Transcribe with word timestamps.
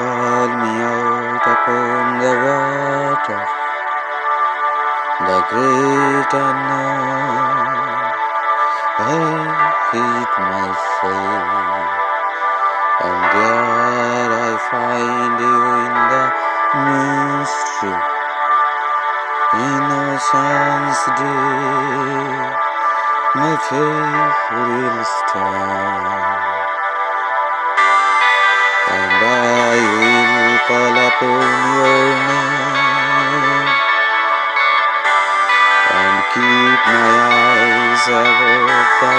called 0.00 0.54
me 0.64 0.72
out 0.80 1.44
upon 1.44 2.04
the 2.24 2.32
water, 2.44 3.42
the 5.28 5.38
great 5.52 6.32
unknown. 6.40 7.68
I 8.96 9.20
hid 9.92 10.30
my 10.40 10.68
face, 10.96 12.00
and 13.04 13.20
there 13.34 14.32
I 14.40 14.56
find 14.72 15.36
you 15.44 15.60
in 15.84 15.94
the 16.12 16.24
mystery, 16.88 18.00
in 19.60 19.84
ocean's 20.00 21.00
deep, 21.20 22.56
my 23.36 23.52
faith 23.68 24.48
will 24.56 25.04
stand 25.04 26.39
and 29.00 29.22
I 29.24 29.76
will 29.96 30.58
call 30.68 30.96
upon 31.08 31.52
your 31.76 32.06
name 32.28 33.68
and 35.90 36.18
keep 36.34 36.80
my 36.86 37.10
eyes 37.32 38.04
above 38.08 38.90
the. 39.00 39.16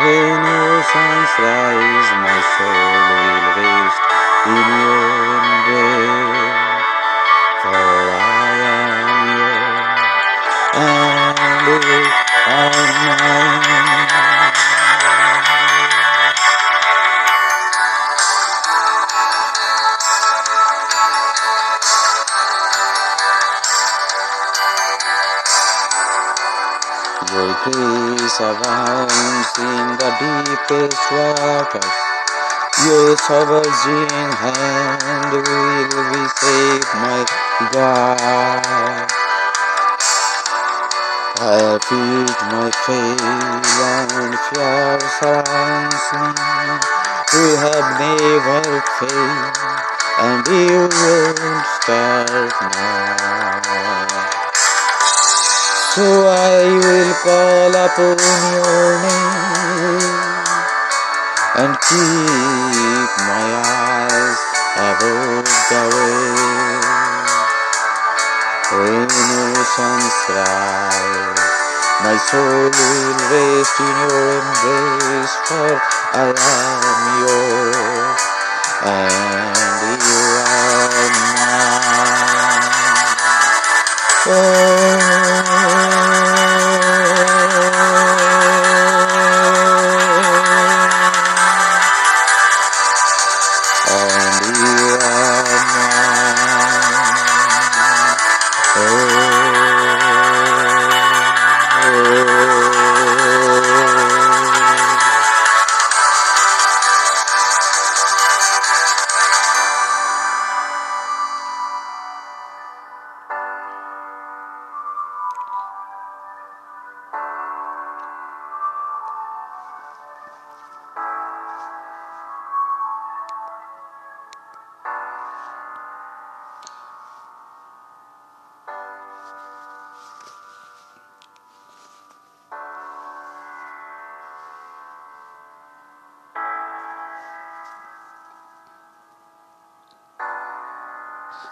When 0.00 0.42
oceans 0.42 1.32
rise, 1.38 2.10
my 2.24 2.40
soul 2.56 2.98
will 3.10 3.46
rest 3.58 4.02
in 4.46 4.66
your 4.82 5.38
embrace. 5.38 6.88
For 7.62 8.10
I 8.18 8.52
am 8.74 9.38
yours, 9.38 10.02
and 12.48 12.94
mine. 13.06 13.93
Grace 27.34 28.40
abounds 28.40 29.52
in 29.58 29.86
the 29.98 30.10
deepest 30.22 31.12
waters. 31.12 31.94
Your 32.86 33.16
sovereign 33.18 34.32
hand 34.32 35.32
will 35.32 36.10
be 36.14 36.28
safe, 36.28 36.94
my 36.94 37.26
God. 37.72 39.08
I 41.38 41.78
feed 41.88 42.36
my 42.52 42.70
faith 42.86 43.22
and 43.22 44.34
fear 44.48 45.00
surrounds 45.20 46.06
me. 46.14 46.30
You 47.34 47.56
have 47.58 47.88
never 48.00 48.82
failed, 49.00 49.58
and 50.20 50.46
you 50.48 50.88
won't 50.88 51.66
start 51.82 52.54
now. 52.62 54.23
So 55.94 56.02
I 56.02 56.58
will 56.74 57.14
call 57.22 57.70
upon 57.70 58.18
your 58.50 58.98
name 58.98 60.10
and 61.54 61.70
keep 61.86 63.10
my 63.30 63.62
eyes 63.62 64.40
above 64.74 65.46
the 65.46 65.82
waves. 65.94 67.30
When 68.74 69.06
oceans 69.06 70.18
rise, 70.34 71.46
my 72.02 72.18
soul 72.26 72.74
will 72.74 73.14
rest 73.30 73.78
in 73.78 73.94
your 74.02 74.34
embrace, 74.34 75.34
for 75.46 75.78
I 76.10 76.34
am 76.34 77.22
yours 77.22 78.18
and 78.82 79.94
you 80.02 80.26
are 80.42 81.06
mine. 81.38 81.94
And 84.26 84.73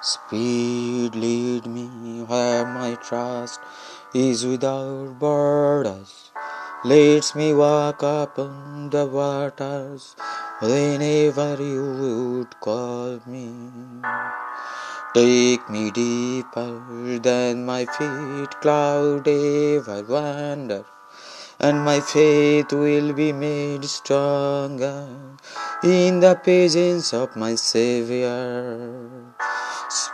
Speed 0.05 1.15
lead 1.15 1.65
me 1.65 2.25
where 2.27 2.67
my 2.67 2.97
trust 2.97 3.61
is 4.13 4.45
without 4.45 5.17
borders. 5.21 6.33
Leads 6.85 7.37
me 7.37 7.55
walk 7.55 8.03
upon 8.03 8.91
the 8.91 9.07
waters 9.07 10.17
whenever 10.59 11.55
you 11.63 11.85
would 12.01 12.59
call 12.59 13.21
me. 13.27 13.71
Take 15.15 15.71
me 15.71 15.93
deeper 15.93 17.21
than 17.21 17.65
my 17.65 17.87
feet 17.87 18.61
cloud 18.61 19.29
ever 19.29 20.03
wander, 20.03 20.85
and 21.61 21.85
my 21.85 22.01
faith 22.01 22.73
will 22.73 23.13
be 23.13 23.33
made 23.33 23.85
stronger 23.85 25.07
in 25.85 26.19
the 26.19 26.35
presence 26.35 27.15
of 27.15 27.37
my 27.37 27.55
Savior. 27.55 29.33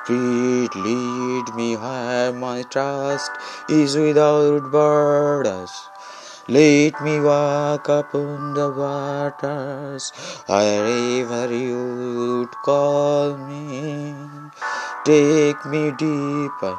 Spirit, 0.09 0.75
lead 0.75 1.55
me 1.55 1.77
where 1.77 2.33
my 2.33 2.63
trust 2.63 3.31
is 3.69 3.95
without 3.95 4.73
borders. 4.73 5.71
Let 6.49 6.99
me 7.03 7.21
walk 7.21 7.91
upon 7.91 8.55
the 8.55 8.71
waters 8.71 10.11
wherever 10.47 11.55
you 11.55 12.39
would 12.39 12.53
call 12.65 13.37
me. 13.37 14.17
Take 15.05 15.67
me 15.67 15.91
deeper 15.91 16.79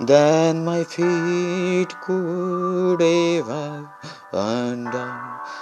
than 0.00 0.64
my 0.64 0.84
feet 0.84 1.94
could 2.00 3.02
ever 3.02 3.90
wander, 4.32 5.12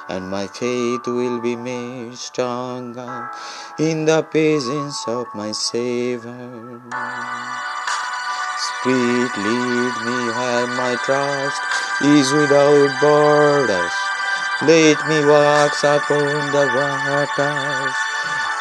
and 0.09 0.31
my 0.31 0.47
faith 0.47 1.07
will 1.07 1.41
be 1.41 1.57
made 1.57 2.17
stronger 2.17 3.31
in 3.79 4.05
the 4.05 4.23
presence 4.23 5.05
of 5.07 5.27
my 5.35 5.53
Savior. 5.53 6.81
Spirit, 8.59 9.33
lead 9.39 9.95
me 10.07 10.19
where 10.35 10.67
my 10.67 10.97
trust 11.05 11.63
is 12.03 12.33
without 12.33 12.91
borders. 13.01 13.97
Let 14.63 14.99
me 15.09 15.19
walk 15.27 15.75
upon 15.83 16.53
the 16.53 16.67
waters. 16.75 17.97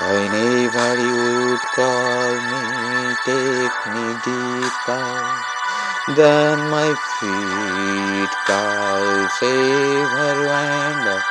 Whenever 0.02 1.02
you 1.02 1.52
would 1.52 1.62
call 1.78 2.34
me, 2.50 3.16
take 3.26 3.78
me 3.94 4.06
deeper 4.26 5.61
than 6.08 6.70
my 6.70 6.96
feet 7.20 8.32
can 8.48 9.30
ever 9.44 10.46
wander, 10.48 11.22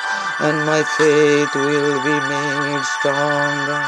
and 0.41 0.65
my 0.65 0.83
faith 0.83 1.55
will 1.55 1.99
be 2.05 2.17
made 2.29 2.85
stronger 2.85 3.83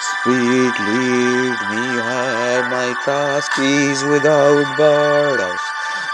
Spirit, 0.00 0.76
lead 0.80 1.58
me 1.70 1.96
where 2.02 2.68
my 2.68 2.94
trust 3.04 3.52
is 3.58 4.04
without 4.04 4.76
borders. 4.76 5.60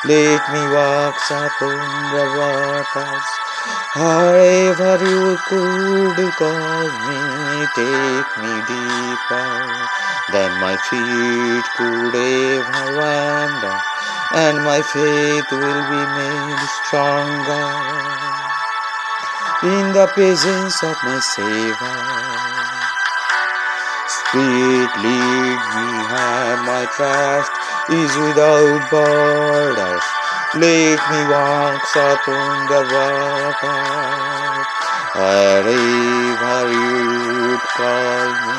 Let 0.04 0.42
me 0.52 0.62
walk 0.68 1.16
upon 1.30 2.12
the 2.12 2.24
waters. 2.38 3.55
Wherever 3.96 4.98
you 5.00 5.38
could 5.48 6.32
call 6.36 6.84
me, 7.08 7.66
take 7.74 8.30
me 8.42 8.54
deeper 8.68 9.88
than 10.32 10.52
my 10.60 10.76
feet 10.76 11.64
could 11.76 12.14
ever 12.14 12.84
wander, 12.98 13.76
and 14.34 14.62
my 14.64 14.82
faith 14.82 15.50
will 15.50 15.82
be 15.88 16.02
made 16.18 16.62
stronger 16.84 17.96
in 19.62 19.92
the 19.92 20.06
presence 20.08 20.82
of 20.82 20.96
my 21.02 21.18
Savior. 21.18 22.16
Spirit, 24.08 24.92
lead 25.00 25.60
me, 25.74 25.88
my 26.68 26.86
trust 26.94 27.52
is 27.88 28.14
without 28.16 28.90
borders. 28.90 30.25
Wherever 35.16 36.72
you 36.72 37.60
call 37.76 38.28
me, 38.40 38.56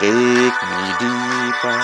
take 0.00 0.58
me 0.66 0.84
deeper 0.98 1.82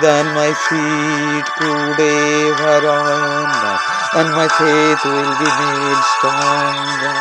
than 0.00 0.24
my 0.32 0.56
feet 0.56 1.46
could 1.60 2.00
ever 2.00 2.80
wander, 2.80 3.76
and 4.16 4.32
my 4.32 4.48
faith 4.48 5.04
will 5.04 5.34
be 5.36 5.50
made 5.52 6.02
stronger 6.16 7.20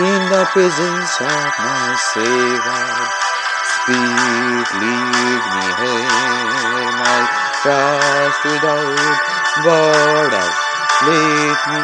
in 0.00 0.20
the 0.32 0.44
presence 0.52 1.20
of 1.20 1.52
my 1.60 1.92
Savior. 2.16 2.88
Speak, 3.76 4.68
lead 4.80 5.42
me 5.52 5.68
here, 5.84 6.92
my 6.96 7.20
trust 7.60 8.40
without 8.44 9.41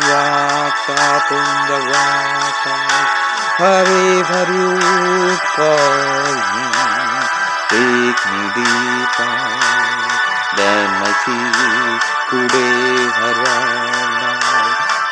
walk 0.08 0.88
upon 0.88 1.48
the 1.68 1.80
waters, 1.92 3.10
wherever 3.60 4.44
you 4.56 4.72
call 5.54 6.32
me. 6.54 6.66
Take 7.68 8.20
me 8.32 8.42
deeper 8.56 9.68
my 11.00 11.12
feet 11.24 12.02
could 12.28 12.52
ever 12.52 13.32
wander, 13.44 14.38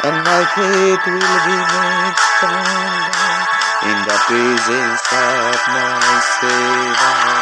and 0.04 0.16
my 0.24 0.42
faith 0.56 1.04
will 1.06 1.40
be 1.46 1.58
made 1.72 2.18
stronger 2.36 3.36
in 3.90 3.98
the 4.08 4.18
presence 4.26 5.06
of 5.12 5.60
my 5.68 6.20
Savior. 6.40 7.35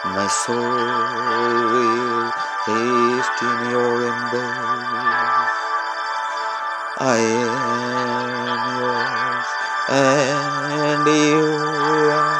My 0.05 0.27
soul 0.29 0.61
will 1.73 2.29
rest 2.67 3.37
in 3.41 3.59
your 3.71 3.95
embrace. 4.13 5.57
I 6.99 7.17
am 7.49 8.61
yours 8.77 9.49
and 9.89 11.07
you 11.07 11.41
are 12.13 12.30